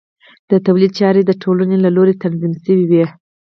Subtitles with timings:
[0.49, 3.05] د تولید چارې د ټولنو له لوري تنظیم شوې وې.